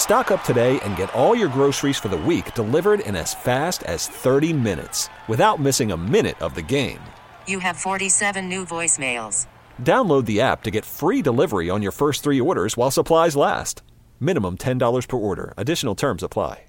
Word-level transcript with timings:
Stock 0.00 0.30
up 0.30 0.42
today 0.44 0.80
and 0.80 0.96
get 0.96 1.14
all 1.14 1.36
your 1.36 1.50
groceries 1.50 1.98
for 1.98 2.08
the 2.08 2.16
week 2.16 2.54
delivered 2.54 3.00
in 3.00 3.14
as 3.14 3.34
fast 3.34 3.82
as 3.82 4.08
30 4.08 4.54
minutes 4.54 5.10
without 5.28 5.60
missing 5.60 5.92
a 5.92 5.96
minute 5.96 6.40
of 6.40 6.54
the 6.54 6.62
game. 6.62 6.98
You 7.46 7.58
have 7.58 7.76
47 7.76 8.48
new 8.48 8.64
voicemails. 8.64 9.46
Download 9.82 10.24
the 10.24 10.40
app 10.40 10.62
to 10.62 10.70
get 10.70 10.86
free 10.86 11.20
delivery 11.20 11.68
on 11.68 11.82
your 11.82 11.92
first 11.92 12.24
three 12.24 12.40
orders 12.40 12.78
while 12.78 12.90
supplies 12.90 13.36
last. 13.36 13.82
Minimum 14.18 14.56
$10 14.56 15.06
per 15.06 15.16
order. 15.18 15.52
Additional 15.58 15.94
terms 15.94 16.22
apply. 16.22 16.64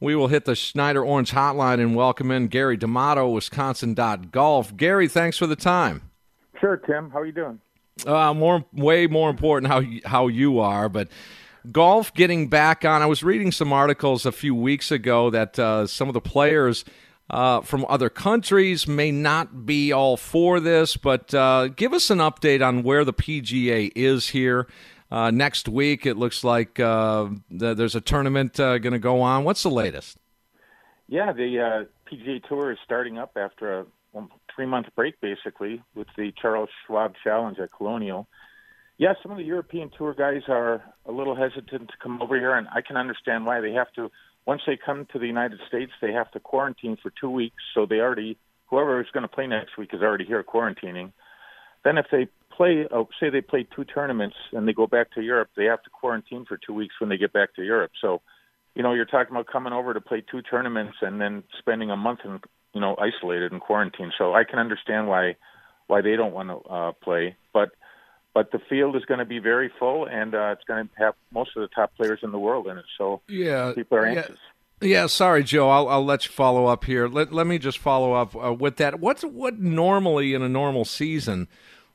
We 0.00 0.16
will 0.16 0.28
hit 0.28 0.46
the 0.46 0.56
Schneider 0.56 1.04
Orange 1.04 1.32
hotline 1.32 1.80
and 1.80 1.94
welcome 1.94 2.30
in 2.30 2.48
Gary 2.48 2.78
D'Amato, 2.78 3.28
Wisconsin.golf. 3.28 4.74
Gary, 4.74 5.06
thanks 5.06 5.36
for 5.36 5.46
the 5.46 5.54
time. 5.54 6.10
Sure, 6.58 6.78
Tim. 6.78 7.10
How 7.10 7.20
are 7.20 7.26
you 7.26 7.32
doing? 7.32 7.60
Uh, 8.06 8.32
more, 8.32 8.64
way 8.72 9.06
more 9.06 9.28
important 9.28 9.70
how 9.70 9.82
how 10.04 10.28
you 10.28 10.58
are, 10.58 10.88
but 10.88 11.08
golf 11.70 12.12
getting 12.14 12.48
back 12.48 12.84
on. 12.84 13.02
I 13.02 13.06
was 13.06 13.22
reading 13.22 13.52
some 13.52 13.72
articles 13.72 14.26
a 14.26 14.32
few 14.32 14.54
weeks 14.54 14.90
ago 14.90 15.30
that 15.30 15.58
uh, 15.58 15.86
some 15.86 16.08
of 16.08 16.14
the 16.14 16.20
players 16.20 16.84
uh, 17.30 17.62
from 17.62 17.86
other 17.88 18.10
countries 18.10 18.86
may 18.86 19.10
not 19.10 19.64
be 19.64 19.92
all 19.92 20.16
for 20.16 20.60
this, 20.60 20.96
but 20.96 21.32
uh, 21.34 21.68
give 21.68 21.92
us 21.92 22.10
an 22.10 22.18
update 22.18 22.66
on 22.66 22.82
where 22.82 23.04
the 23.04 23.14
PGA 23.14 23.90
is 23.94 24.28
here. 24.28 24.66
Uh, 25.10 25.30
next 25.30 25.68
week, 25.68 26.06
it 26.06 26.16
looks 26.16 26.44
like 26.44 26.80
uh, 26.80 27.28
there's 27.50 27.94
a 27.94 28.00
tournament 28.00 28.58
uh, 28.58 28.78
going 28.78 28.92
to 28.92 28.98
go 28.98 29.20
on. 29.20 29.44
What's 29.44 29.62
the 29.62 29.70
latest? 29.70 30.18
Yeah, 31.08 31.32
the 31.32 31.86
PGA 32.10 32.42
Tour 32.48 32.72
is 32.72 32.78
starting 32.84 33.18
up 33.18 33.36
after 33.36 33.80
a 33.80 33.86
three 34.54 34.66
month 34.66 34.86
break, 34.96 35.20
basically, 35.20 35.82
with 35.94 36.08
the 36.16 36.32
Charles 36.40 36.70
Schwab 36.86 37.14
Challenge 37.22 37.58
at 37.58 37.70
Colonial 37.72 38.26
yeah, 38.98 39.14
some 39.22 39.32
of 39.32 39.38
the 39.38 39.44
European 39.44 39.90
tour 39.96 40.14
guys 40.14 40.42
are 40.48 40.82
a 41.06 41.12
little 41.12 41.34
hesitant 41.34 41.88
to 41.88 41.94
come 42.02 42.22
over 42.22 42.38
here, 42.38 42.54
and 42.54 42.68
I 42.68 42.80
can 42.80 42.96
understand 42.96 43.44
why. 43.46 43.60
They 43.60 43.72
have 43.72 43.92
to 43.94 44.10
once 44.46 44.62
they 44.66 44.76
come 44.76 45.06
to 45.12 45.18
the 45.18 45.26
United 45.26 45.58
States, 45.68 45.92
they 46.02 46.12
have 46.12 46.30
to 46.32 46.40
quarantine 46.40 46.96
for 47.02 47.10
two 47.18 47.30
weeks. 47.30 47.62
So 47.74 47.86
they 47.86 47.96
already 47.96 48.36
whoever 48.66 49.00
is 49.00 49.06
going 49.12 49.22
to 49.22 49.28
play 49.28 49.46
next 49.46 49.76
week 49.78 49.90
is 49.92 50.02
already 50.02 50.24
here 50.24 50.42
quarantining. 50.42 51.12
Then 51.84 51.98
if 51.98 52.06
they 52.10 52.28
play, 52.56 52.86
oh, 52.90 53.08
say 53.20 53.30
they 53.30 53.40
play 53.40 53.66
two 53.74 53.84
tournaments 53.84 54.36
and 54.52 54.66
they 54.66 54.72
go 54.72 54.86
back 54.86 55.12
to 55.12 55.22
Europe, 55.22 55.50
they 55.56 55.64
have 55.64 55.82
to 55.82 55.90
quarantine 55.90 56.44
for 56.46 56.58
two 56.58 56.72
weeks 56.72 56.94
when 56.98 57.10
they 57.10 57.16
get 57.16 57.32
back 57.32 57.54
to 57.56 57.64
Europe. 57.64 57.92
So, 58.00 58.22
you 58.74 58.82
know, 58.82 58.94
you're 58.94 59.04
talking 59.04 59.34
about 59.34 59.46
coming 59.46 59.72
over 59.72 59.92
to 59.94 60.00
play 60.00 60.22
two 60.28 60.42
tournaments 60.42 60.96
and 61.02 61.20
then 61.20 61.42
spending 61.58 61.90
a 61.90 61.96
month 61.96 62.20
in, 62.24 62.40
you 62.72 62.80
know, 62.80 62.96
isolated 62.98 63.52
in 63.52 63.60
quarantine. 63.60 64.12
So 64.16 64.34
I 64.34 64.44
can 64.44 64.58
understand 64.58 65.08
why 65.08 65.36
why 65.86 66.00
they 66.00 66.16
don't 66.16 66.32
want 66.32 66.48
to 66.48 66.70
uh, 66.70 66.92
play, 66.92 67.36
but 67.52 67.72
but 68.34 68.50
the 68.50 68.58
field 68.68 68.96
is 68.96 69.04
going 69.04 69.20
to 69.20 69.24
be 69.24 69.38
very 69.38 69.70
full, 69.78 70.06
and 70.06 70.34
uh, 70.34 70.48
it's 70.48 70.64
going 70.64 70.88
to 70.88 70.94
have 70.98 71.14
most 71.32 71.50
of 71.56 71.62
the 71.62 71.68
top 71.68 71.94
players 71.96 72.18
in 72.22 72.32
the 72.32 72.38
world 72.38 72.66
in 72.66 72.76
it. 72.76 72.84
So 72.98 73.22
yeah, 73.28 73.72
people 73.74 73.96
are 73.96 74.06
anxious. 74.06 74.38
Yeah. 74.82 74.88
yeah 74.88 75.06
sorry, 75.06 75.44
Joe. 75.44 75.70
I'll, 75.70 75.88
I'll 75.88 76.04
let 76.04 76.26
you 76.26 76.32
follow 76.32 76.66
up 76.66 76.84
here. 76.84 77.06
Let 77.06 77.32
Let 77.32 77.46
me 77.46 77.58
just 77.58 77.78
follow 77.78 78.12
up 78.12 78.34
uh, 78.36 78.52
with 78.52 78.76
that. 78.76 78.98
What's 78.98 79.22
what 79.22 79.60
normally 79.60 80.34
in 80.34 80.42
a 80.42 80.48
normal 80.48 80.84
season 80.84 81.48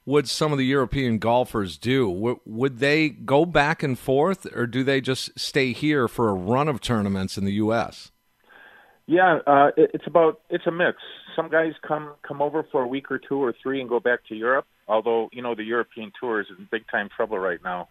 would 0.05 0.29
some 0.29 0.53
of 0.53 0.57
the 0.57 0.65
European 0.65 1.19
golfers 1.19 1.77
do? 1.77 2.07
W- 2.07 2.39
would 2.45 2.79
they 2.79 3.09
go 3.09 3.45
back 3.45 3.83
and 3.83 3.99
forth, 3.99 4.47
or 4.55 4.66
do 4.66 4.83
they 4.83 5.01
just 5.01 5.38
stay 5.38 5.73
here 5.73 6.07
for 6.07 6.29
a 6.29 6.33
run 6.33 6.69
of 6.69 6.79
tournaments 6.79 7.38
in 7.38 7.44
the 7.44 7.53
U.S.? 7.53 8.11
Yeah, 9.09 9.40
uh, 9.47 9.72
it, 9.75 9.90
it's 9.96 10.06
about 10.06 10.40
it's 10.52 10.68
a 10.68 10.72
mix. 10.72 10.97
Some 11.36 11.50
guys 11.50 11.72
come 11.86 12.14
come 12.25 12.44
over 12.44 12.64
for 12.72 12.84
a 12.84 12.88
week 12.88 13.09
or 13.09 13.18
two 13.18 13.44
or 13.44 13.56
three 13.64 13.81
and 13.81 13.90
go 13.90 14.00
back 14.00 14.20
to 14.30 14.36
Europe. 14.36 14.68
Although 14.88 15.30
you 15.34 15.42
know 15.42 15.56
the 15.56 15.64
European 15.64 16.12
tour 16.20 16.42
is 16.42 16.47
in 16.56 16.68
big 16.72 16.84
time 16.92 17.09
trouble 17.16 17.40
right 17.40 17.58
now, 17.64 17.90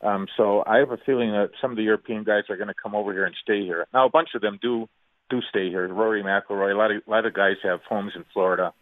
um, 0.00 0.26
so 0.36 0.64
I 0.66 0.78
have 0.78 0.90
a 0.90 0.96
feeling 1.06 1.30
that 1.30 1.50
some 1.62 1.70
of 1.70 1.76
the 1.76 1.84
European 1.84 2.24
guys 2.24 2.50
are 2.50 2.56
going 2.56 2.66
to 2.66 2.74
come 2.82 2.96
over 2.96 3.12
here 3.12 3.24
and 3.24 3.34
stay 3.44 3.60
here. 3.60 3.86
Now 3.94 4.06
a 4.06 4.10
bunch 4.10 4.30
of 4.34 4.40
them 4.40 4.58
do 4.60 4.88
do 5.30 5.40
stay 5.50 5.68
here. 5.70 5.86
Rory 5.86 6.24
McIlroy, 6.24 6.74
a 6.74 6.76
lot 6.76 6.90
of 6.90 7.00
a 7.06 7.10
lot 7.10 7.26
of 7.26 7.32
guys 7.32 7.58
have 7.62 7.78
homes 7.88 8.14
in 8.16 8.24
Florida 8.32 8.72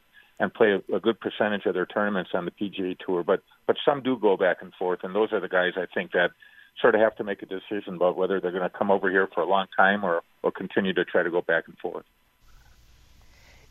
and 0.40 0.54
play 0.54 0.72
a, 0.72 0.96
a 0.96 1.00
good 1.00 1.20
percentage 1.20 1.66
of 1.66 1.74
their 1.74 1.84
tournaments 1.84 2.30
on 2.32 2.46
the 2.46 2.50
PGA 2.50 2.96
Tour, 3.04 3.24
but 3.24 3.42
but 3.66 3.76
some 3.84 4.02
do 4.02 4.18
go 4.18 4.38
back 4.38 4.62
and 4.62 4.72
forth, 4.78 5.00
and 5.02 5.14
those 5.14 5.34
are 5.34 5.40
the 5.40 5.48
guys 5.48 5.72
I 5.76 5.84
think 5.94 6.12
that 6.12 6.30
sort 6.80 6.94
of 6.94 7.00
have 7.00 7.16
to 7.16 7.24
make 7.24 7.42
a 7.42 7.46
decision 7.46 7.94
about 7.94 8.16
whether 8.16 8.40
they're 8.40 8.50
going 8.50 8.62
to 8.62 8.70
come 8.70 8.90
over 8.90 9.10
here 9.10 9.28
for 9.34 9.40
a 9.42 9.46
long 9.46 9.66
time 9.76 10.04
or, 10.04 10.22
or 10.42 10.50
continue 10.50 10.92
to 10.92 11.04
try 11.04 11.22
to 11.22 11.30
go 11.30 11.40
back 11.40 11.64
and 11.68 11.78
forth. 11.78 12.04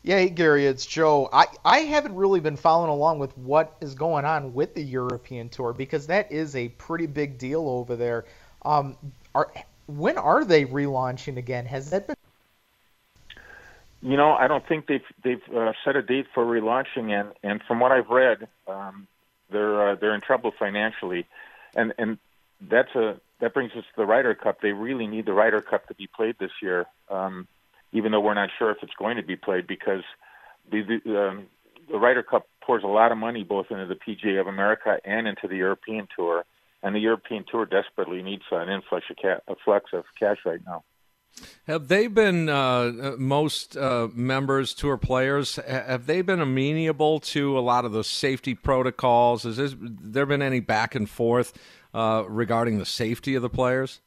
Yeah, 0.02 0.18
hey 0.18 0.28
Gary, 0.28 0.66
it's 0.66 0.84
Joe. 0.84 1.30
I, 1.32 1.46
I 1.64 1.78
haven't 1.78 2.14
really 2.14 2.40
been 2.40 2.56
following 2.56 2.90
along 2.90 3.20
with 3.20 3.36
what 3.38 3.74
is 3.80 3.94
going 3.94 4.26
on 4.26 4.52
with 4.52 4.74
the 4.74 4.82
European 4.82 5.48
tour 5.48 5.72
because 5.72 6.06
that 6.08 6.30
is 6.30 6.54
a 6.56 6.68
pretty 6.68 7.06
big 7.06 7.38
deal 7.38 7.66
over 7.66 7.96
there. 7.96 8.26
Um, 8.66 8.98
are 9.34 9.50
when 9.86 10.18
are 10.18 10.44
they 10.44 10.66
relaunching 10.66 11.38
again? 11.38 11.64
Has 11.64 11.88
that 11.90 12.06
been? 12.06 12.16
You 14.02 14.18
know, 14.18 14.32
I 14.32 14.46
don't 14.46 14.66
think 14.68 14.86
they've 14.86 15.00
they've 15.22 15.42
uh, 15.56 15.72
set 15.86 15.96
a 15.96 16.02
date 16.02 16.26
for 16.34 16.44
relaunching, 16.44 17.10
and 17.10 17.32
and 17.42 17.62
from 17.62 17.80
what 17.80 17.90
I've 17.90 18.10
read, 18.10 18.46
um, 18.68 19.06
they're 19.50 19.88
uh, 19.88 19.94
they're 19.94 20.14
in 20.14 20.20
trouble 20.20 20.52
financially, 20.58 21.26
and 21.74 21.94
and 21.96 22.18
that's 22.70 22.94
a 22.94 23.20
that 23.40 23.52
brings 23.52 23.72
us 23.72 23.84
to 23.84 23.96
the 23.96 24.06
Ryder 24.06 24.34
Cup. 24.34 24.60
They 24.60 24.72
really 24.72 25.06
need 25.06 25.26
the 25.26 25.32
Ryder 25.32 25.60
Cup 25.60 25.86
to 25.88 25.94
be 25.94 26.06
played 26.06 26.36
this 26.38 26.50
year, 26.62 26.86
um, 27.10 27.46
even 27.92 28.12
though 28.12 28.20
we're 28.20 28.34
not 28.34 28.50
sure 28.58 28.70
if 28.70 28.78
it's 28.82 28.94
going 28.98 29.16
to 29.16 29.22
be 29.22 29.36
played 29.36 29.66
because 29.66 30.02
the 30.70 30.82
the, 31.04 31.18
um, 31.18 31.46
the 31.90 31.98
Ryder 31.98 32.22
Cup 32.22 32.46
pours 32.62 32.82
a 32.82 32.88
lot 32.88 33.12
of 33.12 33.18
money 33.18 33.44
both 33.44 33.66
into 33.70 33.86
the 33.86 33.96
PGA 33.96 34.40
of 34.40 34.46
America 34.46 34.98
and 35.04 35.26
into 35.26 35.48
the 35.48 35.56
European 35.56 36.08
Tour, 36.16 36.44
and 36.82 36.94
the 36.94 37.00
European 37.00 37.44
Tour 37.50 37.66
desperately 37.66 38.22
needs 38.22 38.44
an 38.50 38.68
influx 38.68 39.06
of, 39.10 39.16
ca- 39.20 39.40
of 39.92 40.04
cash 40.18 40.38
right 40.46 40.60
now. 40.66 40.82
Have 41.66 41.88
they 41.88 42.06
been 42.06 42.48
uh, 42.48 42.54
uh 42.54 43.14
most 43.18 43.76
uh, 43.76 44.08
members, 44.14 44.72
tour 44.72 44.96
players? 44.96 45.56
Have 45.56 46.06
they 46.06 46.22
been 46.22 46.40
amenable 46.40 47.20
to 47.20 47.58
a 47.58 47.60
lot 47.60 47.84
of 47.84 47.92
the 47.92 48.04
safety 48.04 48.54
protocols? 48.54 49.42
Has 49.42 49.74
there 49.78 50.26
been 50.26 50.42
any 50.42 50.60
back 50.60 50.94
and 50.94 51.10
forth 51.10 51.52
uh, 51.94 52.24
regarding 52.28 52.78
the 52.78 52.84
safety 52.84 53.34
of 53.34 53.42
the 53.42 53.48
players? 53.48 54.00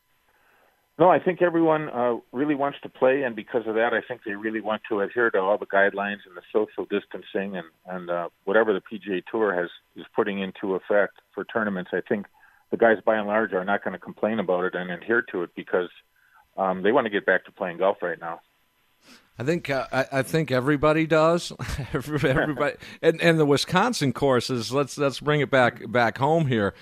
No, 0.99 1.09
I 1.09 1.19
think 1.19 1.43
everyone 1.43 1.89
uh, 1.89 2.15
really 2.31 2.55
wants 2.55 2.79
to 2.81 2.89
play, 2.89 3.21
and 3.21 3.35
because 3.35 3.67
of 3.67 3.75
that, 3.75 3.93
I 3.93 4.01
think 4.07 4.21
they 4.25 4.33
really 4.33 4.61
want 4.61 4.81
to 4.89 5.01
adhere 5.01 5.29
to 5.29 5.39
all 5.39 5.57
the 5.57 5.67
guidelines 5.67 6.25
and 6.25 6.35
the 6.35 6.41
social 6.51 6.85
distancing 6.85 7.55
and 7.55 7.67
and 7.85 8.09
uh, 8.09 8.29
whatever 8.45 8.73
the 8.73 8.81
PGA 8.81 9.23
Tour 9.31 9.53
has 9.53 9.69
is 9.95 10.05
putting 10.15 10.39
into 10.39 10.73
effect 10.73 11.13
for 11.35 11.43
tournaments. 11.43 11.91
I 11.93 12.01
think 12.01 12.25
the 12.71 12.77
guys, 12.77 12.97
by 13.05 13.15
and 13.17 13.27
large, 13.27 13.53
are 13.53 13.63
not 13.63 13.83
going 13.83 13.93
to 13.93 13.99
complain 13.99 14.39
about 14.39 14.65
it 14.65 14.73
and 14.73 14.89
adhere 14.89 15.21
to 15.31 15.43
it 15.43 15.51
because 15.55 15.89
um, 16.57 16.81
they 16.81 16.91
want 16.91 17.05
to 17.05 17.11
get 17.11 17.27
back 17.27 17.45
to 17.45 17.51
playing 17.51 17.77
golf 17.77 17.97
right 18.01 18.19
now. 18.19 18.41
I 19.37 19.43
think 19.43 19.69
uh, 19.69 19.85
I, 19.91 20.05
I, 20.11 20.21
think 20.23 20.49
everybody 20.49 21.05
does. 21.05 21.53
everybody, 21.93 22.75
and 23.03 23.21
and 23.21 23.39
the 23.39 23.45
Wisconsin 23.45 24.13
courses. 24.13 24.71
Let's 24.71 24.97
let's 24.97 25.19
bring 25.19 25.41
it 25.41 25.51
back 25.51 25.91
back 25.91 26.17
home 26.17 26.47
here. 26.47 26.73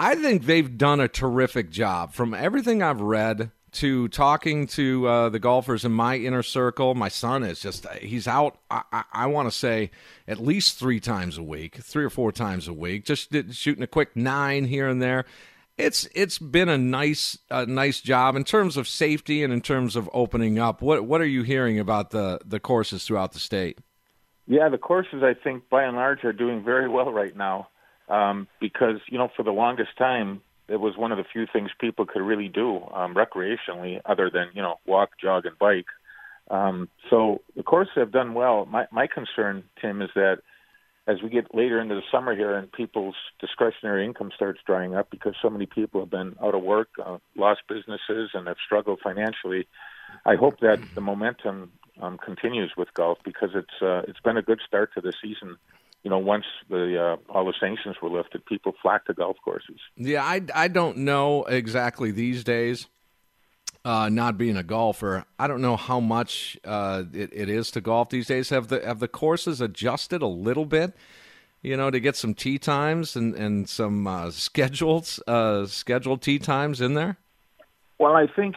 I 0.00 0.14
think 0.14 0.46
they've 0.46 0.78
done 0.78 0.98
a 0.98 1.08
terrific 1.08 1.68
job. 1.68 2.14
From 2.14 2.32
everything 2.32 2.82
I've 2.82 3.02
read 3.02 3.50
to 3.72 4.08
talking 4.08 4.66
to 4.68 5.06
uh, 5.06 5.28
the 5.28 5.38
golfers 5.38 5.84
in 5.84 5.92
my 5.92 6.16
inner 6.16 6.42
circle, 6.42 6.94
my 6.94 7.08
son 7.08 7.42
is 7.42 7.60
just, 7.60 7.86
he's 7.98 8.26
out, 8.26 8.56
I, 8.70 8.80
I, 8.90 9.04
I 9.12 9.26
want 9.26 9.52
to 9.52 9.56
say, 9.56 9.90
at 10.26 10.40
least 10.40 10.78
three 10.78 11.00
times 11.00 11.36
a 11.36 11.42
week, 11.42 11.76
three 11.76 12.02
or 12.02 12.08
four 12.08 12.32
times 12.32 12.66
a 12.66 12.72
week, 12.72 13.04
just 13.04 13.34
shooting 13.50 13.82
a 13.82 13.86
quick 13.86 14.16
nine 14.16 14.64
here 14.64 14.88
and 14.88 15.02
there. 15.02 15.26
It's 15.76 16.08
it's 16.14 16.38
been 16.38 16.70
a 16.70 16.78
nice 16.78 17.38
a 17.50 17.64
nice 17.66 18.00
job 18.00 18.36
in 18.36 18.44
terms 18.44 18.78
of 18.78 18.88
safety 18.88 19.42
and 19.42 19.52
in 19.52 19.60
terms 19.60 19.96
of 19.96 20.10
opening 20.12 20.58
up. 20.58 20.82
What 20.82 21.06
what 21.06 21.22
are 21.22 21.26
you 21.26 21.42
hearing 21.42 21.78
about 21.78 22.10
the 22.10 22.38
the 22.44 22.60
courses 22.60 23.04
throughout 23.04 23.32
the 23.32 23.38
state? 23.38 23.78
Yeah, 24.46 24.68
the 24.68 24.76
courses 24.76 25.22
I 25.22 25.32
think 25.32 25.70
by 25.70 25.84
and 25.84 25.96
large 25.96 26.22
are 26.24 26.34
doing 26.34 26.62
very 26.62 26.86
well 26.86 27.10
right 27.10 27.34
now 27.34 27.68
um, 28.10 28.46
because 28.60 28.96
you 29.08 29.18
know 29.18 29.28
for 29.36 29.42
the 29.42 29.52
longest 29.52 29.96
time 29.96 30.42
it 30.68 30.80
was 30.80 30.96
one 30.96 31.10
of 31.10 31.18
the 31.18 31.24
few 31.24 31.46
things 31.52 31.70
people 31.80 32.06
could 32.06 32.22
really 32.22 32.48
do 32.48 32.76
um, 32.94 33.14
recreationally, 33.14 34.00
other 34.04 34.30
than 34.30 34.48
you 34.54 34.62
know 34.62 34.76
walk, 34.86 35.10
jog, 35.20 35.46
and 35.46 35.58
bike. 35.58 35.86
Um, 36.50 36.88
so 37.08 37.40
the 37.56 37.62
courses 37.62 37.94
have 37.96 38.12
done 38.12 38.34
well. 38.34 38.66
My 38.66 38.86
my 38.90 39.06
concern, 39.06 39.64
Tim, 39.80 40.02
is 40.02 40.10
that 40.14 40.38
as 41.06 41.22
we 41.22 41.28
get 41.28 41.54
later 41.54 41.80
into 41.80 41.94
the 41.94 42.02
summer 42.12 42.36
here 42.36 42.54
and 42.54 42.70
people's 42.70 43.16
discretionary 43.40 44.04
income 44.04 44.30
starts 44.34 44.60
drying 44.64 44.94
up 44.94 45.10
because 45.10 45.34
so 45.42 45.50
many 45.50 45.66
people 45.66 46.00
have 46.00 46.10
been 46.10 46.36
out 46.42 46.54
of 46.54 46.62
work, 46.62 46.88
uh, 47.04 47.18
lost 47.36 47.62
businesses, 47.68 48.30
and 48.34 48.46
have 48.46 48.58
struggled 48.64 49.00
financially, 49.02 49.66
I 50.24 50.36
hope 50.36 50.60
that 50.60 50.78
the 50.94 51.00
momentum 51.00 51.72
um, 52.00 52.18
continues 52.18 52.72
with 52.76 52.92
golf 52.94 53.18
because 53.24 53.50
it's 53.54 53.82
uh, 53.82 54.02
it's 54.06 54.20
been 54.20 54.36
a 54.36 54.42
good 54.42 54.60
start 54.66 54.92
to 54.94 55.00
the 55.00 55.12
season. 55.22 55.56
You 56.02 56.10
know, 56.10 56.18
once 56.18 56.46
the 56.68 56.98
uh, 56.98 57.32
all 57.32 57.44
the 57.44 57.54
sanctions 57.60 57.96
were 58.02 58.08
lifted, 58.08 58.44
people 58.46 58.72
flocked 58.80 59.08
to 59.08 59.14
golf 59.14 59.36
courses. 59.44 59.78
Yeah, 59.96 60.24
I, 60.24 60.40
I 60.54 60.68
don't 60.68 60.98
know 60.98 61.44
exactly 61.44 62.10
these 62.10 62.42
days. 62.42 62.86
Uh, 63.82 64.10
not 64.10 64.36
being 64.36 64.58
a 64.58 64.62
golfer, 64.62 65.24
I 65.38 65.46
don't 65.46 65.62
know 65.62 65.76
how 65.76 66.00
much 66.00 66.58
uh, 66.66 67.04
it, 67.14 67.30
it 67.32 67.48
is 67.48 67.70
to 67.70 67.80
golf 67.80 68.10
these 68.10 68.26
days. 68.26 68.50
Have 68.50 68.68
the 68.68 68.84
have 68.84 68.98
the 68.98 69.08
courses 69.08 69.60
adjusted 69.60 70.20
a 70.20 70.26
little 70.26 70.66
bit? 70.66 70.94
You 71.62 71.76
know, 71.76 71.90
to 71.90 72.00
get 72.00 72.16
some 72.16 72.34
tee 72.34 72.58
times 72.58 73.16
and 73.16 73.34
and 73.34 73.68
some 73.68 74.06
uh, 74.06 74.30
scheduled 74.32 75.18
uh, 75.26 75.66
scheduled 75.66 76.20
tee 76.20 76.38
times 76.38 76.80
in 76.80 76.94
there. 76.94 77.16
Well, 77.98 78.16
I 78.16 78.26
think 78.26 78.56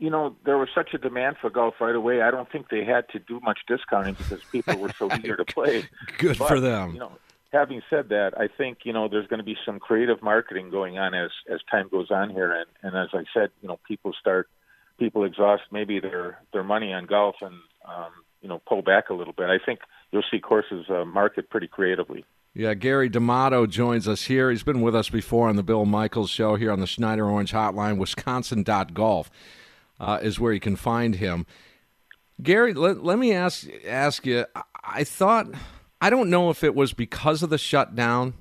you 0.00 0.10
know 0.10 0.34
there 0.44 0.58
was 0.58 0.68
such 0.74 0.94
a 0.94 0.98
demand 0.98 1.36
for 1.40 1.50
golf 1.50 1.74
right 1.80 1.94
away. 1.94 2.22
I 2.22 2.30
don't 2.30 2.50
think 2.50 2.70
they 2.70 2.84
had 2.84 3.08
to 3.10 3.18
do 3.20 3.38
much 3.40 3.60
discounting 3.68 4.14
because 4.14 4.42
people 4.50 4.76
were 4.78 4.92
so 4.98 5.08
eager 5.18 5.36
to 5.36 5.44
play. 5.44 5.84
Good 6.18 6.38
But, 6.38 6.48
for 6.48 6.58
them. 6.58 6.94
You 6.94 7.00
know, 7.00 7.12
having 7.52 7.82
said 7.90 8.08
that, 8.08 8.32
I 8.36 8.48
think 8.48 8.78
you 8.84 8.92
know 8.92 9.08
there's 9.08 9.26
going 9.28 9.38
to 9.38 9.44
be 9.44 9.56
some 9.64 9.78
creative 9.78 10.22
marketing 10.22 10.70
going 10.70 10.98
on 10.98 11.14
as 11.14 11.30
as 11.52 11.60
time 11.70 11.88
goes 11.88 12.10
on 12.10 12.30
here, 12.30 12.52
and 12.52 12.66
and 12.82 12.96
as 12.96 13.10
I 13.12 13.24
said, 13.32 13.50
you 13.62 13.68
know, 13.68 13.78
people 13.86 14.12
start 14.18 14.48
people 14.98 15.24
exhaust 15.24 15.62
maybe 15.70 16.00
their 16.00 16.40
their 16.52 16.64
money 16.64 16.92
on 16.92 17.04
golf 17.04 17.36
and 17.42 17.54
um, 17.86 18.10
you 18.40 18.48
know 18.48 18.60
pull 18.66 18.80
back 18.80 19.10
a 19.10 19.14
little 19.14 19.34
bit. 19.34 19.50
I 19.50 19.58
think 19.64 19.80
you'll 20.12 20.24
see 20.30 20.40
courses 20.40 20.86
uh, 20.88 21.04
market 21.04 21.50
pretty 21.50 21.68
creatively. 21.68 22.24
Yeah, 22.54 22.74
Gary 22.74 23.08
D'Amato 23.08 23.66
joins 23.66 24.08
us 24.08 24.24
here. 24.24 24.50
He's 24.50 24.64
been 24.64 24.80
with 24.80 24.96
us 24.96 25.08
before 25.08 25.48
on 25.48 25.54
the 25.54 25.62
Bill 25.62 25.84
Michaels 25.84 26.30
show 26.30 26.56
here 26.56 26.72
on 26.72 26.80
the 26.80 26.86
Schneider 26.86 27.28
Orange 27.28 27.52
Hotline. 27.52 27.96
Wisconsin.golf 27.96 29.30
uh, 30.00 30.18
is 30.22 30.40
where 30.40 30.52
you 30.52 30.60
can 30.60 30.76
find 30.76 31.16
him. 31.16 31.46
Gary, 32.42 32.72
let, 32.72 33.04
let 33.04 33.18
me 33.18 33.32
ask 33.32 33.68
ask 33.86 34.26
you. 34.26 34.46
I- 34.82 35.04
thought 35.04 35.46
I 36.00 36.10
don't 36.10 36.30
know 36.30 36.50
if 36.50 36.64
it 36.64 36.74
was 36.74 36.92
because 36.94 37.42
of 37.42 37.50
the 37.50 37.58
shutdown 37.58 38.34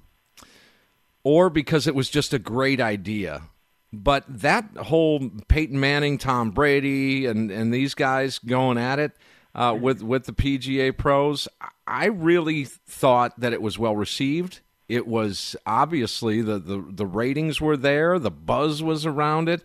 or 1.23 1.49
because 1.49 1.85
it 1.85 1.93
was 1.93 2.09
just 2.09 2.33
a 2.33 2.39
great 2.39 2.79
idea. 2.79 3.43
But 3.91 4.23
that 4.27 4.65
whole 4.77 5.29
Peyton 5.47 5.79
Manning, 5.79 6.17
Tom 6.17 6.51
Brady, 6.51 7.25
and, 7.25 7.51
and 7.51 7.73
these 7.73 7.93
guys 7.93 8.39
going 8.39 8.77
at 8.77 8.99
it 8.99 9.11
uh, 9.53 9.77
with 9.79 10.01
with 10.01 10.25
the 10.25 10.33
PGA 10.33 10.95
pros, 10.95 11.47
I 11.85 12.05
really 12.05 12.65
thought 12.65 13.39
that 13.39 13.51
it 13.51 13.61
was 13.61 13.77
well 13.77 13.95
received. 13.95 14.61
It 14.87 15.05
was 15.05 15.55
obviously 15.65 16.41
the, 16.41 16.57
the, 16.57 16.83
the 16.87 17.05
ratings 17.05 17.61
were 17.61 17.77
there, 17.77 18.17
the 18.17 18.31
buzz 18.31 18.81
was 18.81 19.05
around 19.05 19.47
it. 19.47 19.61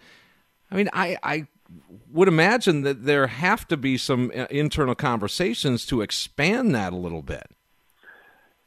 I 0.71 0.77
mean, 0.77 0.91
I, 0.93 1.17
I 1.23 1.47
would 2.13 2.29
imagine 2.29 2.83
that 2.83 3.05
there 3.05 3.27
have 3.27 3.67
to 3.69 3.77
be 3.77 3.97
some 3.97 4.31
uh, 4.37 4.47
internal 4.51 4.95
conversations 4.95 5.87
to 5.87 6.01
expand 6.03 6.75
that 6.75 6.93
a 6.93 6.97
little 6.97 7.23
bit. 7.23 7.51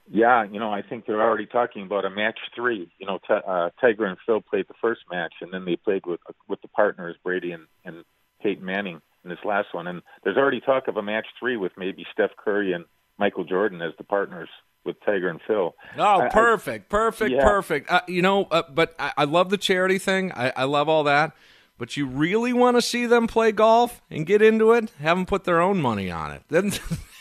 Yeah, 0.10 0.44
you 0.46 0.60
know, 0.60 0.72
I 0.72 0.82
think 0.82 1.06
they're 1.06 1.22
already 1.22 1.46
talking 1.46 1.84
about 1.84 2.06
a 2.06 2.10
match 2.10 2.40
three. 2.56 2.90
You 2.98 3.08
know, 3.08 3.20
t- 3.28 3.34
uh, 3.46 3.72
Tiger 3.82 4.06
and 4.06 4.18
Phil 4.26 4.40
played 4.42 4.68
the 4.70 4.74
first 4.82 5.02
match, 5.12 5.34
and 5.42 5.52
then 5.54 5.66
they 5.66 5.76
played 5.76 6.06
with 6.06 6.22
with 6.48 6.62
the 6.62 6.70
partners 6.70 7.16
Brady 7.24 7.52
and, 7.52 7.64
and 7.84 8.06
Peyton 8.42 8.64
Manning 8.64 9.02
in 9.26 9.30
this 9.30 9.40
last 9.44 9.74
one. 9.74 9.86
And 9.86 10.02
there's 10.24 10.38
already 10.38 10.62
talk 10.62 10.88
of 10.88 10.96
a 10.96 11.02
match 11.04 11.28
three 11.40 11.58
with 11.58 11.74
maybe 11.78 12.06
Steph 12.14 12.32
Curry 12.38 12.72
and 12.72 12.86
Michael 13.18 13.44
Jordan 13.44 13.82
as 13.82 13.92
the 13.98 14.06
partners 14.06 14.48
with 14.86 14.96
Tiger 15.06 15.28
and 15.28 15.42
Phil. 15.46 15.76
Oh, 15.98 16.02
I- 16.02 16.28
I- 16.28 16.30
perfect, 16.30 16.88
perfect, 16.90 17.32
Yeah. 17.32 17.44
perfect. 17.44 17.92
Uh, 17.92 18.02
you 18.08 18.22
know, 18.22 18.46
uh, 18.46 18.64
but 18.74 18.96
I, 18.98 19.12
I 19.18 19.24
love 19.26 19.50
the 19.50 19.58
charity 19.58 19.98
thing. 19.98 20.32
I, 20.32 20.54
I 20.56 20.64
love 20.64 20.88
all 20.88 21.04
that. 21.04 21.34
But 21.78 21.96
you 21.96 22.08
really 22.08 22.54
want 22.54 22.78
to 22.78 22.82
see 22.82 23.06
them 23.06 23.28
play 23.28 23.52
golf 23.52 24.02
and 24.10 24.26
get 24.26 24.42
into 24.42 24.72
it? 24.72 24.92
Have 25.00 25.18
them 25.18 25.26
put 25.26 25.44
their 25.44 25.62
own 25.62 25.80
money 25.80 26.10
on 26.10 26.32
it. 26.32 26.44
Then, 26.50 26.72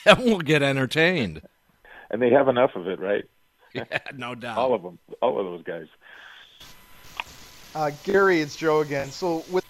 then 0.05 0.25
we'll 0.25 0.38
get 0.38 0.62
entertained. 0.62 1.43
and 2.11 2.23
they 2.23 2.31
have 2.31 2.49
enough 2.49 2.75
of 2.75 2.87
it, 2.88 3.00
right? 3.00 3.25
Yeah, 3.75 3.99
no 4.14 4.35
doubt. 4.35 4.56
All 4.56 4.73
of 4.73 4.82
them, 4.82 4.99
all 5.20 5.38
of 5.38 5.44
those 5.44 5.62
guys. 5.62 5.87
Uh, 7.75 7.91
Gary, 8.05 8.41
it's 8.41 8.56
Joe 8.56 8.81
again. 8.81 9.11
So 9.11 9.44
with 9.50 9.67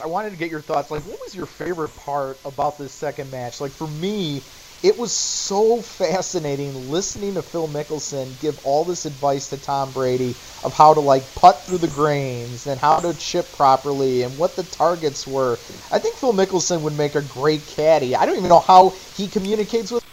I 0.00 0.06
wanted 0.06 0.30
to 0.30 0.36
get 0.36 0.50
your 0.50 0.60
thoughts. 0.60 0.90
Like, 0.90 1.02
what 1.02 1.20
was 1.20 1.34
your 1.34 1.46
favorite 1.46 1.96
part 1.96 2.38
about 2.44 2.76
this 2.76 2.92
second 2.92 3.30
match? 3.30 3.60
Like 3.60 3.70
for 3.70 3.86
me, 3.86 4.42
it 4.84 4.98
was 4.98 5.12
so 5.12 5.80
fascinating 5.80 6.90
listening 6.90 7.34
to 7.34 7.42
Phil 7.42 7.66
Mickelson 7.66 8.38
give 8.38 8.58
all 8.66 8.84
this 8.84 9.06
advice 9.06 9.48
to 9.48 9.56
Tom 9.56 9.90
Brady 9.92 10.34
of 10.62 10.74
how 10.74 10.92
to 10.92 11.00
like 11.00 11.34
putt 11.34 11.58
through 11.62 11.78
the 11.78 11.88
grains 11.88 12.66
and 12.66 12.78
how 12.78 13.00
to 13.00 13.14
chip 13.14 13.50
properly 13.52 14.24
and 14.24 14.36
what 14.36 14.56
the 14.56 14.62
targets 14.62 15.26
were. 15.26 15.54
I 15.90 15.98
think 15.98 16.16
Phil 16.16 16.34
Mickelson 16.34 16.82
would 16.82 16.92
make 16.92 17.14
a 17.14 17.22
great 17.22 17.66
caddy. 17.66 18.14
I 18.14 18.26
don't 18.26 18.36
even 18.36 18.50
know 18.50 18.60
how 18.60 18.90
he 19.16 19.26
communicates 19.26 19.90
with. 19.90 20.04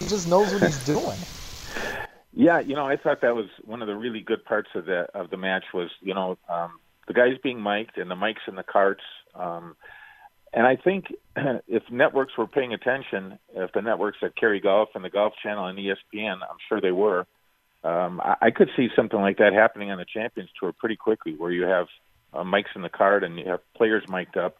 He 0.00 0.06
just 0.06 0.28
knows 0.28 0.50
what 0.54 0.62
he's 0.62 0.82
doing. 0.86 1.18
Yeah, 2.32 2.60
you 2.60 2.74
know, 2.74 2.86
I 2.86 2.96
thought 2.96 3.20
that 3.20 3.36
was 3.36 3.48
one 3.66 3.82
of 3.82 3.86
the 3.86 3.96
really 3.96 4.22
good 4.22 4.46
parts 4.46 4.70
of 4.74 4.86
the 4.86 5.08
of 5.14 5.28
the 5.28 5.36
match 5.36 5.64
was, 5.74 5.90
you 6.00 6.14
know, 6.14 6.38
um, 6.48 6.80
the 7.06 7.12
guys 7.12 7.36
being 7.42 7.62
mic'd 7.62 7.98
and 7.98 8.10
the 8.10 8.16
mics 8.16 8.48
in 8.48 8.54
the 8.54 8.62
carts. 8.62 9.04
Um, 9.34 9.76
and 10.54 10.66
I 10.66 10.76
think 10.76 11.06
if 11.68 11.82
networks 11.90 12.32
were 12.38 12.46
paying 12.46 12.72
attention, 12.72 13.38
if 13.54 13.72
the 13.72 13.82
networks 13.82 14.18
that 14.22 14.36
carry 14.36 14.60
golf 14.60 14.90
and 14.94 15.04
the 15.04 15.10
Golf 15.10 15.34
Channel 15.42 15.66
and 15.66 15.78
ESPN, 15.78 16.34
I'm 16.34 16.58
sure 16.68 16.80
they 16.80 16.92
were. 16.92 17.26
Um, 17.82 18.20
I, 18.20 18.36
I 18.40 18.50
could 18.50 18.70
see 18.76 18.88
something 18.96 19.20
like 19.20 19.38
that 19.38 19.52
happening 19.52 19.90
on 19.90 19.98
the 19.98 20.06
Champions 20.06 20.50
Tour 20.58 20.72
pretty 20.72 20.96
quickly, 20.96 21.34
where 21.36 21.50
you 21.50 21.64
have 21.64 21.86
uh, 22.32 22.44
mics 22.44 22.74
in 22.74 22.82
the 22.82 22.88
cart 22.88 23.24
and 23.24 23.38
you 23.38 23.46
have 23.46 23.60
players 23.76 24.04
mic'd 24.08 24.36
up. 24.36 24.56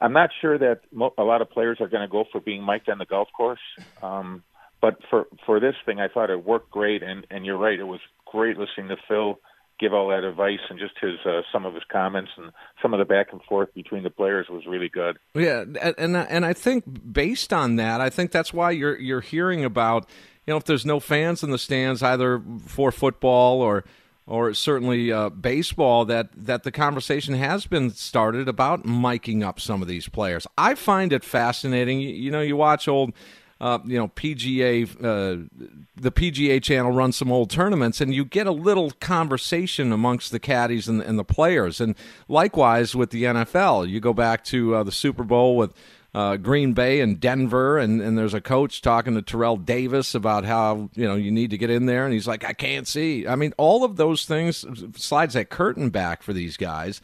I'm 0.00 0.12
not 0.12 0.30
sure 0.40 0.58
that 0.58 0.80
mo- 0.92 1.14
a 1.18 1.24
lot 1.24 1.42
of 1.42 1.50
players 1.50 1.78
are 1.80 1.88
going 1.88 2.02
to 2.02 2.10
go 2.10 2.24
for 2.30 2.40
being 2.40 2.64
mic'd 2.64 2.88
on 2.88 2.98
the 2.98 3.06
golf 3.06 3.28
course. 3.36 3.60
Um, 4.02 4.42
but 4.80 4.96
for 5.10 5.26
for 5.44 5.60
this 5.60 5.74
thing, 5.84 6.00
I 6.00 6.08
thought 6.08 6.30
it 6.30 6.44
worked 6.44 6.70
great, 6.70 7.02
and 7.02 7.26
and 7.30 7.44
you're 7.44 7.58
right, 7.58 7.78
it 7.78 7.84
was 7.84 8.00
great 8.24 8.56
listening 8.56 8.88
to 8.88 8.96
Phil 9.08 9.38
give 9.80 9.94
all 9.94 10.08
that 10.08 10.22
advice 10.22 10.60
and 10.68 10.78
just 10.78 10.92
his 11.00 11.18
uh, 11.24 11.40
some 11.50 11.64
of 11.64 11.74
his 11.74 11.82
comments 11.90 12.30
and 12.36 12.52
some 12.82 12.92
of 12.92 12.98
the 12.98 13.04
back 13.04 13.32
and 13.32 13.42
forth 13.42 13.72
between 13.74 14.02
the 14.02 14.10
players 14.10 14.46
was 14.48 14.66
really 14.66 14.88
good. 14.88 15.18
Yeah, 15.34 15.64
and 15.98 16.16
and 16.16 16.44
I 16.44 16.52
think 16.52 17.12
based 17.12 17.52
on 17.52 17.76
that, 17.76 18.00
I 18.00 18.10
think 18.10 18.30
that's 18.30 18.52
why 18.52 18.70
you're 18.72 18.98
you're 18.98 19.22
hearing 19.22 19.64
about 19.64 20.08
you 20.46 20.52
know 20.52 20.58
if 20.58 20.64
there's 20.64 20.86
no 20.86 21.00
fans 21.00 21.42
in 21.42 21.50
the 21.50 21.58
stands 21.58 22.02
either 22.02 22.42
for 22.66 22.92
football 22.92 23.62
or 23.62 23.84
or 24.26 24.54
certainly 24.54 25.10
uh, 25.10 25.28
baseball 25.28 26.04
that 26.04 26.28
that 26.36 26.62
the 26.62 26.70
conversation 26.70 27.34
has 27.34 27.66
been 27.66 27.90
started 27.90 28.48
about 28.48 28.84
miking 28.84 29.42
up 29.42 29.58
some 29.60 29.82
of 29.82 29.88
these 29.88 30.08
players. 30.08 30.46
I 30.56 30.74
find 30.74 31.12
it 31.12 31.24
fascinating. 31.24 32.00
You, 32.00 32.10
you 32.10 32.30
know, 32.30 32.40
you 32.40 32.56
watch 32.56 32.86
old. 32.86 33.12
Uh, 33.60 33.78
you 33.84 33.98
know, 33.98 34.08
PGA, 34.08 34.88
uh, 35.04 35.44
the 35.94 36.10
PGA 36.10 36.62
channel 36.62 36.92
runs 36.92 37.16
some 37.18 37.30
old 37.30 37.50
tournaments, 37.50 38.00
and 38.00 38.14
you 38.14 38.24
get 38.24 38.46
a 38.46 38.52
little 38.52 38.90
conversation 38.92 39.92
amongst 39.92 40.32
the 40.32 40.40
caddies 40.40 40.88
and, 40.88 41.02
and 41.02 41.18
the 41.18 41.24
players. 41.24 41.78
And 41.78 41.94
likewise 42.26 42.94
with 42.94 43.10
the 43.10 43.24
NFL, 43.24 43.86
you 43.88 44.00
go 44.00 44.14
back 44.14 44.44
to 44.44 44.76
uh, 44.76 44.82
the 44.82 44.92
Super 44.92 45.24
Bowl 45.24 45.56
with 45.56 45.74
uh, 46.14 46.36
Green 46.36 46.72
Bay 46.72 47.00
and 47.00 47.20
Denver, 47.20 47.78
and, 47.78 48.00
and 48.00 48.18
there's 48.18 48.34
a 48.34 48.40
coach 48.40 48.82
talking 48.82 49.14
to 49.14 49.22
Terrell 49.22 49.56
Davis 49.56 50.14
about 50.14 50.44
how 50.44 50.90
you 50.94 51.06
know 51.06 51.14
you 51.14 51.30
need 51.30 51.50
to 51.50 51.58
get 51.58 51.70
in 51.70 51.86
there, 51.86 52.04
and 52.04 52.12
he's 52.12 52.26
like, 52.26 52.44
I 52.44 52.52
can't 52.52 52.88
see. 52.88 53.26
I 53.28 53.36
mean, 53.36 53.52
all 53.58 53.84
of 53.84 53.96
those 53.96 54.24
things 54.24 54.64
slides 54.96 55.34
that 55.34 55.50
curtain 55.50 55.90
back 55.90 56.22
for 56.22 56.32
these 56.32 56.56
guys. 56.56 57.00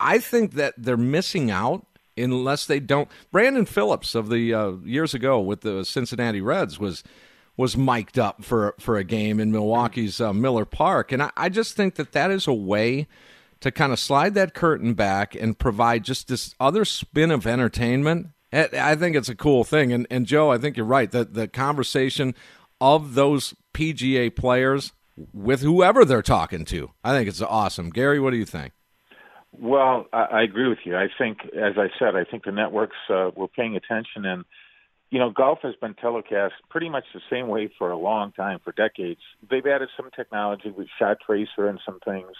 I 0.00 0.18
think 0.18 0.52
that 0.52 0.74
they're 0.78 0.96
missing 0.96 1.50
out 1.50 1.87
unless 2.18 2.66
they 2.66 2.80
don't. 2.80 3.08
Brandon 3.30 3.64
Phillips 3.64 4.14
of 4.14 4.28
the 4.28 4.52
uh, 4.54 4.70
years 4.84 5.14
ago 5.14 5.40
with 5.40 5.62
the 5.62 5.84
Cincinnati 5.84 6.40
Reds 6.40 6.78
was 6.78 7.02
was 7.56 7.76
mic'd 7.76 8.18
up 8.18 8.44
for 8.44 8.74
for 8.78 8.96
a 8.96 9.04
game 9.04 9.40
in 9.40 9.52
Milwaukee's 9.52 10.20
uh, 10.20 10.32
Miller 10.32 10.64
Park, 10.64 11.12
and 11.12 11.22
I, 11.22 11.30
I 11.36 11.48
just 11.48 11.76
think 11.76 11.96
that 11.96 12.12
that 12.12 12.30
is 12.30 12.46
a 12.46 12.54
way 12.54 13.06
to 13.60 13.70
kind 13.70 13.92
of 13.92 13.98
slide 13.98 14.34
that 14.34 14.54
curtain 14.54 14.94
back 14.94 15.34
and 15.34 15.58
provide 15.58 16.04
just 16.04 16.28
this 16.28 16.54
other 16.60 16.84
spin 16.84 17.30
of 17.30 17.46
entertainment. 17.46 18.28
I 18.52 18.68
I 18.74 18.94
think 18.94 19.16
it's 19.16 19.28
a 19.28 19.34
cool 19.34 19.64
thing, 19.64 19.92
and 19.92 20.06
and 20.10 20.26
Joe, 20.26 20.50
I 20.50 20.58
think 20.58 20.76
you're 20.76 20.86
right 20.86 21.10
that 21.10 21.34
the 21.34 21.48
conversation 21.48 22.34
of 22.80 23.14
those 23.14 23.54
PGA 23.74 24.34
players 24.34 24.92
with 25.32 25.62
whoever 25.62 26.04
they're 26.04 26.22
talking 26.22 26.64
to, 26.66 26.92
I 27.02 27.12
think 27.12 27.28
it's 27.28 27.42
awesome. 27.42 27.90
Gary, 27.90 28.20
what 28.20 28.30
do 28.30 28.36
you 28.36 28.46
think? 28.46 28.72
Well, 29.52 30.06
I, 30.12 30.24
I 30.24 30.42
agree 30.42 30.68
with 30.68 30.78
you. 30.84 30.96
I 30.96 31.08
think, 31.16 31.38
as 31.46 31.74
I 31.76 31.88
said, 31.98 32.14
I 32.16 32.24
think 32.24 32.44
the 32.44 32.52
networks 32.52 32.96
uh, 33.08 33.30
were 33.34 33.48
paying 33.48 33.76
attention, 33.76 34.24
and 34.24 34.44
you 35.10 35.18
know, 35.18 35.30
golf 35.30 35.60
has 35.62 35.74
been 35.80 35.94
telecast 35.94 36.54
pretty 36.68 36.90
much 36.90 37.04
the 37.14 37.20
same 37.30 37.48
way 37.48 37.70
for 37.78 37.90
a 37.90 37.96
long 37.96 38.30
time, 38.32 38.58
for 38.62 38.72
decades. 38.72 39.20
They've 39.48 39.64
added 39.66 39.88
some 39.96 40.10
technology 40.14 40.70
with 40.70 40.86
shot 40.98 41.16
tracer 41.24 41.66
and 41.66 41.80
some 41.84 41.98
things, 42.04 42.32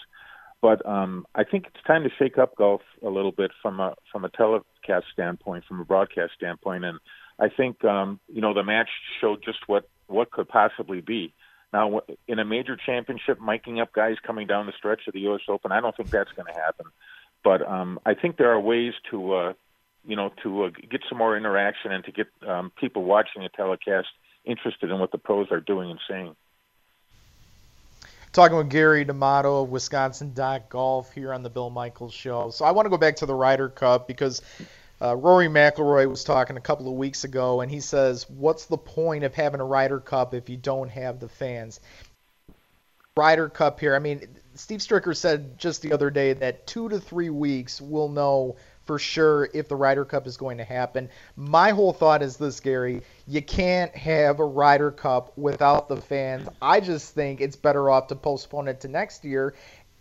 but 0.61 0.85
um, 0.85 1.25
I 1.33 1.43
think 1.43 1.65
it's 1.67 1.83
time 1.85 2.03
to 2.03 2.09
shake 2.19 2.37
up 2.37 2.55
golf 2.55 2.81
a 3.03 3.09
little 3.09 3.31
bit 3.31 3.51
from 3.61 3.79
a 3.79 3.95
from 4.11 4.23
a 4.23 4.29
telecast 4.29 5.05
standpoint, 5.11 5.65
from 5.67 5.79
a 5.79 5.85
broadcast 5.85 6.33
standpoint, 6.35 6.85
and 6.85 6.99
I 7.39 7.47
think 7.49 7.83
um, 7.83 8.19
you 8.31 8.41
know 8.41 8.53
the 8.53 8.63
match 8.63 8.89
showed 9.19 9.43
just 9.43 9.59
what 9.67 9.89
what 10.07 10.29
could 10.31 10.47
possibly 10.47 11.01
be. 11.01 11.33
Now, 11.71 12.01
in 12.27 12.39
a 12.39 12.45
major 12.45 12.75
championship, 12.75 13.39
miking 13.39 13.81
up 13.81 13.93
guys 13.93 14.17
coming 14.25 14.47
down 14.47 14.65
the 14.65 14.73
stretch 14.77 15.01
of 15.07 15.13
the 15.13 15.21
U.S. 15.21 15.41
Open, 15.47 15.71
I 15.71 15.81
don't 15.81 15.95
think 15.95 16.09
that's 16.09 16.31
going 16.31 16.51
to 16.51 16.59
happen. 16.59 16.87
But 17.43 17.67
um, 17.67 17.99
I 18.05 18.15
think 18.15 18.37
there 18.37 18.51
are 18.51 18.59
ways 18.59 18.93
to, 19.11 19.33
uh, 19.33 19.53
you 20.05 20.15
know, 20.15 20.31
to 20.43 20.65
uh, 20.65 20.69
get 20.89 21.01
some 21.07 21.17
more 21.17 21.37
interaction 21.37 21.91
and 21.91 22.03
to 22.05 22.11
get 22.11 22.27
um, 22.47 22.71
people 22.79 23.03
watching 23.03 23.43
the 23.43 23.49
telecast 23.49 24.07
interested 24.45 24.89
in 24.89 24.99
what 24.99 25.11
the 25.11 25.17
pros 25.17 25.51
are 25.51 25.59
doing 25.59 25.91
and 25.91 25.99
saying. 26.09 26.35
Talking 28.31 28.57
with 28.57 28.69
Gary 28.69 29.05
D'Amato 29.05 29.63
of 29.63 29.69
Wisconsin 29.69 30.33
Golf 30.69 31.13
here 31.13 31.33
on 31.33 31.41
the 31.41 31.49
Bill 31.49 31.71
Michaels 31.71 32.13
Show. 32.13 32.51
So 32.51 32.63
I 32.63 32.71
want 32.71 32.85
to 32.85 32.89
go 32.89 32.97
back 32.97 33.15
to 33.17 33.25
the 33.25 33.33
Ryder 33.33 33.69
Cup 33.69 34.07
because 34.07 34.41
uh, 35.01 35.15
Rory 35.15 35.47
McIlroy 35.47 36.09
was 36.09 36.23
talking 36.23 36.57
a 36.57 36.61
couple 36.61 36.87
of 36.87 36.93
weeks 36.93 37.23
ago, 37.23 37.61
and 37.61 37.71
he 37.71 37.79
says, 37.79 38.29
"What's 38.29 38.65
the 38.65 38.77
point 38.77 39.23
of 39.23 39.33
having 39.33 39.61
a 39.61 39.65
Ryder 39.65 39.99
Cup 39.99 40.33
if 40.33 40.49
you 40.49 40.57
don't 40.57 40.89
have 40.89 41.19
the 41.19 41.29
fans?" 41.29 41.79
Ryder 43.15 43.49
Cup 43.49 43.79
here. 43.79 43.95
I 43.95 43.99
mean, 43.99 44.27
Steve 44.55 44.79
Stricker 44.79 45.15
said 45.15 45.57
just 45.57 45.81
the 45.81 45.91
other 45.91 46.09
day 46.09 46.33
that 46.33 46.67
two 46.67 46.89
to 46.89 46.99
three 46.99 47.29
weeks 47.29 47.81
we'll 47.81 48.09
know 48.09 48.55
for 48.85 48.97
sure 48.97 49.49
if 49.53 49.67
the 49.67 49.75
Ryder 49.75 50.05
Cup 50.05 50.25
is 50.25 50.35
going 50.35 50.57
to 50.57 50.63
happen. 50.63 51.09
My 51.35 51.71
whole 51.71 51.93
thought 51.93 52.23
is 52.23 52.37
this, 52.37 52.59
Gary. 52.59 53.03
You 53.27 53.41
can't 53.41 53.95
have 53.95 54.39
a 54.39 54.45
Ryder 54.45 54.91
Cup 54.91 55.37
without 55.37 55.87
the 55.89 55.97
fans. 55.97 56.49
I 56.61 56.79
just 56.79 57.13
think 57.13 57.39
it's 57.39 57.55
better 57.55 57.89
off 57.89 58.07
to 58.07 58.15
postpone 58.15 58.67
it 58.67 58.81
to 58.81 58.87
next 58.87 59.23
year. 59.23 59.53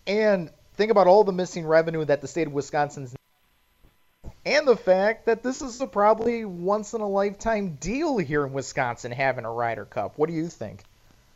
And 0.07 0.51
think 0.77 0.91
about 0.91 1.07
all 1.07 1.23
the 1.23 1.33
missing 1.33 1.67
revenue 1.67 2.05
that 2.05 2.21
the 2.21 2.29
state 2.29 2.47
of 2.47 2.53
Wisconsin's 2.53 3.15
the 4.69 4.77
fact 4.77 5.25
that 5.25 5.43
this 5.43 5.63
is 5.63 5.81
a 5.81 5.87
probably 5.87 6.45
once 6.45 6.93
in 6.93 7.01
a 7.01 7.09
lifetime 7.09 7.79
deal 7.81 8.19
here 8.19 8.47
in 8.47 8.53
Wisconsin 8.53 9.11
having 9.11 9.47
a 9.47 9.51
Ryder 9.51 9.87
Cup. 9.87 10.19
What 10.19 10.29
do 10.29 10.35
you 10.35 10.49
think? 10.49 10.83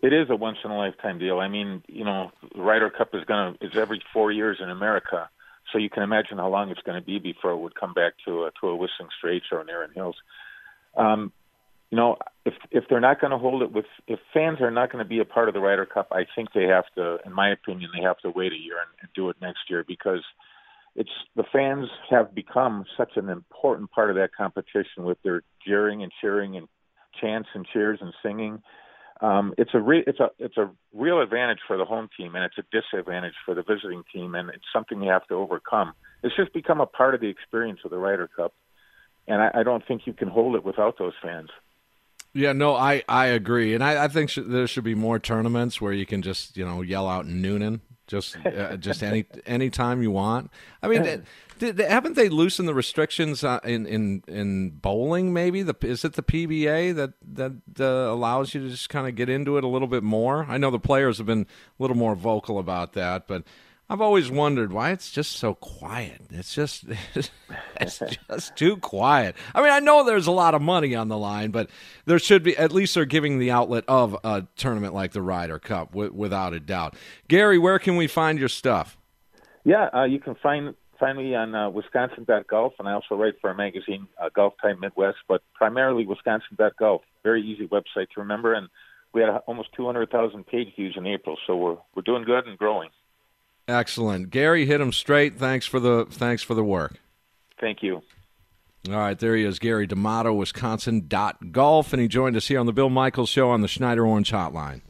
It 0.03 0.13
is 0.13 0.29
a 0.29 0.37
once 0.37 0.59
in 0.63 0.71
a 0.71 0.77
lifetime 0.77 1.19
deal. 1.19 1.39
I 1.39 1.49
mean, 1.49 1.83
you 1.89 2.05
know, 2.05 2.31
the 2.55 2.61
Ryder 2.61 2.91
Cup 2.91 3.15
is 3.15 3.25
going 3.25 3.55
to 3.55 3.67
is 3.67 3.73
every 3.75 4.03
4 4.13 4.33
years 4.33 4.59
in 4.63 4.69
America. 4.69 5.31
So 5.73 5.79
you 5.79 5.89
can 5.89 6.03
imagine 6.03 6.37
how 6.37 6.51
long 6.51 6.69
it's 6.71 6.83
going 6.83 7.01
to 7.01 7.05
be 7.05 7.19
before 7.19 7.53
it 7.53 7.57
would 7.57 7.75
come 7.75 7.95
back 7.95 8.13
to 8.27 8.45
a, 8.45 8.51
to 8.61 8.69
a 8.69 8.77
Whistling 8.77 9.09
Straits 9.17 9.47
or 9.51 9.63
an 9.63 9.71
Erin 9.71 9.93
Hills. 9.95 10.17
Um, 10.95 11.33
you 11.91 11.97
know, 11.97 12.19
if 12.45 12.55
if 12.71 12.85
they're 12.91 13.01
not 13.01 13.19
going 13.19 13.31
to 13.31 13.39
hold 13.39 13.63
it 13.63 13.73
with, 13.73 13.87
if 14.07 14.19
fans 14.35 14.61
are 14.61 14.71
not 14.71 14.93
going 14.93 15.03
to 15.03 15.09
be 15.09 15.21
a 15.21 15.25
part 15.25 15.49
of 15.49 15.55
the 15.55 15.61
Ryder 15.61 15.87
Cup, 15.87 16.09
I 16.13 16.27
think 16.35 16.53
they 16.53 16.65
have 16.65 16.85
to, 16.97 17.19
in 17.25 17.33
my 17.33 17.51
opinion, 17.51 17.91
they 17.97 18.03
have 18.03 18.19
to 18.19 18.31
wait 18.31 18.53
a 18.53 18.57
year 18.57 18.77
and, 18.79 18.91
and 19.01 19.09
do 19.15 19.31
it 19.31 19.37
next 19.41 19.71
year 19.71 19.85
because 19.89 20.23
it's 20.95 21.11
the 21.37 21.45
fans 21.53 21.89
have 22.11 22.35
become 22.35 22.85
such 22.97 23.13
an 23.17 23.29
important 23.29 23.91
part 23.91 24.11
of 24.11 24.17
that 24.17 24.31
competition 24.37 25.05
with 25.05 25.19
their 25.23 25.43
jeering 25.67 26.03
and 26.03 26.13
cheering 26.21 26.57
and 26.57 26.69
chants 27.21 27.49
and 27.55 27.67
cheers 27.73 27.99
and 28.01 28.13
singing 28.23 28.63
um, 29.23 29.55
it's 29.57 29.71
a 29.73 29.81
re- 29.81 30.03
it's 30.05 30.19
a 30.19 30.31
it's 30.41 30.57
a 30.57 30.69
real 30.93 31.21
advantage 31.21 31.61
for 31.69 31.77
the 31.77 31.85
home 31.85 32.09
team, 32.19 32.35
and 32.35 32.45
it's 32.45 32.59
a 32.59 32.65
disadvantage 32.73 33.35
for 33.47 33.55
the 33.55 33.63
visiting 33.63 34.03
team, 34.13 34.35
and 34.35 34.51
it's 34.51 34.65
something 34.73 35.01
you 35.01 35.11
have 35.11 35.27
to 35.29 35.35
overcome. 35.35 35.93
It's 36.25 36.35
just 36.35 36.53
become 36.53 36.81
a 36.81 36.87
part 36.87 37.15
of 37.15 37.21
the 37.21 37.29
experience 37.29 37.79
of 37.85 37.93
the 37.93 37.99
Ryder 37.99 38.29
Cup, 38.37 38.53
and 39.29 39.41
I, 39.41 39.61
I 39.61 39.63
don't 39.63 39.87
think 39.87 40.03
you 40.07 40.13
can 40.13 40.27
hold 40.27 40.57
it 40.57 40.65
without 40.65 40.99
those 40.99 41.13
fans. 41.23 41.51
Yeah, 42.35 42.53
no, 42.53 42.75
I, 42.75 43.05
I 43.09 43.27
agree, 43.27 43.75
and 43.75 43.85
I, 43.85 44.05
I 44.05 44.09
think 44.09 44.31
sh- 44.31 44.41
there 44.45 44.67
should 44.67 44.85
be 44.85 44.97
more 44.97 45.21
tournaments 45.21 45.81
where 45.81 45.93
you 45.93 46.05
can 46.05 46.23
just 46.23 46.57
you 46.57 46.65
know 46.65 46.83
yell 46.83 47.09
out 47.09 47.25
Noonan 47.25 47.81
just 48.07 48.37
uh, 48.47 48.77
just 48.77 49.03
any 49.03 49.25
any 49.47 49.71
time 49.71 50.03
you 50.03 50.11
want. 50.11 50.51
I 50.83 50.89
mean, 50.89 51.25
did, 51.59 51.79
haven't 51.79 52.17
they 52.17 52.29
loosened 52.29 52.69
the 52.69 52.75
restrictions 52.75 53.45
uh, 53.45 53.61
in 53.65 53.87
in 53.87 54.23
in 54.27 54.71
bowling? 54.71 55.33
Maybe 55.33 55.63
the 55.63 55.77
is 55.83 56.05
it 56.05 56.15
the 56.15 56.23
PBA 56.23 56.95
that 56.95 57.13
that 57.35 57.53
uh, 57.81 58.13
allows 58.13 58.55
you 58.55 58.63
to 58.63 58.69
just 58.69 58.89
kind 58.89 59.07
of 59.07 59.15
get 59.15 59.29
into 59.29 59.57
it 59.57 59.65
a 59.65 59.69
little 59.69 59.89
bit 59.89 60.03
more? 60.03 60.45
I 60.49 60.59
know 60.59 60.71
the 60.71 60.79
players 60.79 61.19
have 61.19 61.27
been 61.27 61.47
a 61.79 61.83
little 61.83 61.97
more 61.97 62.15
vocal 62.15 62.59
about 62.59 62.93
that, 62.95 63.27
but 63.27 63.45
I've 63.93 64.01
always 64.01 64.31
wondered 64.31 64.73
why 64.73 64.93
it's 64.93 65.11
just 65.11 65.33
so 65.33 65.53
quiet. 65.53 66.23
It's 66.31 66.55
just 66.55 66.87
it's 67.79 67.99
just 67.99 68.57
too 68.57 68.79
quiet. 68.79 69.37
I 69.55 69.61
mean, 69.61 69.71
I 69.71 69.81
know 69.81 70.03
there's 70.03 70.27
a 70.27 70.33
lot 70.33 70.55
of 70.55 70.63
money 70.63 70.95
on 70.95 71.09
the 71.09 71.19
line, 71.19 71.51
but 71.51 71.69
there 72.07 72.19
should 72.19 72.43
be 72.43 72.57
at 72.57 72.73
least 72.73 72.95
they're 72.95 73.05
giving 73.05 73.39
the 73.39 73.51
outlet 73.51 73.85
of 73.89 74.17
a 74.25 74.47
tournament 74.57 74.95
like 74.95 75.13
the 75.13 75.21
Ryder 75.21 75.59
Cup, 75.59 75.91
w- 75.91 76.11
without 76.11 76.55
a 76.55 76.61
doubt. 76.61 76.97
Gary, 77.29 77.59
where 77.59 77.79
can 77.79 77.97
we 77.97 78.07
find 78.07 78.39
your 78.39 78.49
stuff? 78.49 78.97
Yeah, 79.63 79.91
uh, 79.93 80.05
you 80.05 80.21
can 80.21 80.37
find 80.37 80.75
find 80.99 81.19
me 81.19 81.35
on 81.35 81.55
uh, 81.55 81.69
Wisconsin.golf, 81.69 82.73
and 82.79 82.89
I 82.89 82.93
also 82.93 83.15
write 83.15 83.35
for 83.43 83.51
a 83.51 83.55
magazine, 83.55 84.09
uh, 84.19 84.31
Golf 84.35 84.55
Time 84.63 84.81
Midwest, 84.81 85.19
but 85.29 85.43
primarily 85.53 86.07
Wisconsin.golf. 86.07 87.03
Very 87.25 87.43
easy 87.43 87.69
website 87.69 88.09
to 88.15 88.21
remember, 88.21 88.55
and 88.55 88.69
we 89.13 89.21
had 89.21 89.29
almost 89.47 89.69
200,000 89.77 90.47
page 90.47 90.75
views 90.77 90.95
in 90.97 91.07
April, 91.07 91.37
so 91.47 91.57
we're 91.57 91.77
we're 91.95 92.01
doing 92.01 92.25
good 92.25 92.47
and 92.47 92.57
growing. 92.57 92.89
Excellent, 93.69 94.31
Gary. 94.31 94.67
Hit 94.67 94.81
him 94.81 94.93
straight. 94.93 95.39
Thanks 95.39 95.67
for 95.67 95.81
the 95.81 96.07
thanks 96.11 96.43
for 96.43 96.55
the 96.55 96.65
work. 96.65 96.99
Thank 97.61 97.83
you. 97.83 98.03
All 98.89 98.97
right, 98.97 99.17
there 99.17 99.37
he 99.37 99.45
is, 99.45 99.61
Gary 99.61 99.87
D'Amato, 99.87 100.33
Wisconsin 100.35 101.05
dot 101.07 101.53
Golf, 101.53 101.93
and 101.93 102.03
he 102.03 102.09
joined 102.09 102.37
us 102.37 102.49
here 102.49 102.59
on 102.59 102.67
the 102.67 102.73
Bill 102.73 102.91
Michaels 102.91 103.29
Show 103.29 103.49
on 103.51 103.61
the 103.61 103.69
Schneider 103.69 104.05
Orange 104.05 104.33
Hotline. 104.33 104.81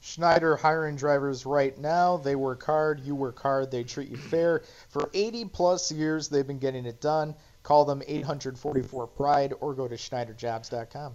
Schneider 0.00 0.56
hiring 0.56 0.96
drivers 0.96 1.46
right 1.46 1.78
now. 1.78 2.16
They 2.16 2.34
work 2.34 2.64
hard, 2.64 2.98
you 2.98 3.14
work 3.14 3.40
hard, 3.40 3.70
they 3.70 3.84
treat 3.84 4.10
you 4.10 4.16
fair. 4.16 4.62
For 4.88 5.08
80 5.14 5.44
plus 5.44 5.92
years, 5.92 6.28
they've 6.28 6.46
been 6.46 6.58
getting 6.58 6.84
it 6.86 7.00
done. 7.00 7.36
Call 7.62 7.84
them 7.84 8.02
844 8.08 9.06
Pride 9.06 9.54
or 9.60 9.74
go 9.74 9.86
to 9.86 9.94
SchneiderJobs.com. 9.94 11.14